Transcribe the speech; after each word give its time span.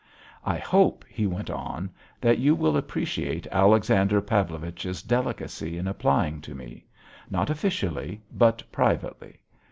"I 0.43 0.57
hope," 0.57 1.05
he 1.07 1.27
went 1.27 1.51
on, 1.51 1.91
"that 2.21 2.39
you 2.39 2.55
will 2.55 2.75
appreciate 2.75 3.45
Alexander 3.51 4.19
Pavlovich's 4.19 5.03
delicacy 5.03 5.77
in 5.77 5.87
applying 5.87 6.41
to 6.41 6.55
me, 6.55 6.87
not 7.29 7.51
officially, 7.51 8.19
but 8.33 8.63
privately. 8.71 9.37